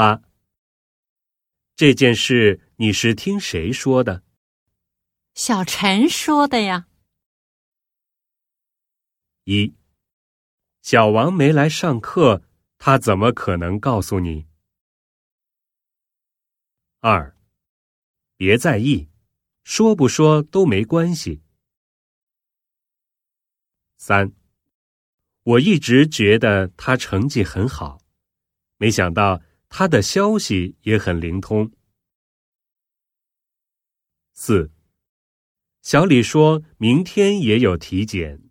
[0.00, 0.22] 八，
[1.76, 4.22] 这件事你是听谁说的？
[5.34, 6.88] 小陈说的呀。
[9.44, 9.74] 一，
[10.80, 12.42] 小王没来上课，
[12.78, 14.46] 他怎么可能告诉你？
[17.00, 17.36] 二，
[18.38, 19.10] 别在意，
[19.64, 21.42] 说不说都没关系。
[23.98, 24.32] 三，
[25.42, 28.00] 我一直觉得他成绩很好，
[28.78, 31.72] 没想到他的消息也很灵通。
[34.34, 34.70] 四，
[35.80, 38.49] 小李说明天也有体检。